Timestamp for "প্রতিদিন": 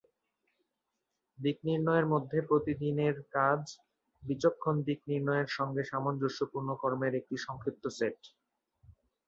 2.49-2.95